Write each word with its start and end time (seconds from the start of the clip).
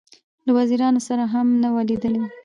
له 0.45 0.51
وزیرانو 0.57 0.99
سره 1.07 1.23
هم 1.33 1.47
نه 1.61 1.69
وه 1.73 1.81
لیدلې. 1.89 2.21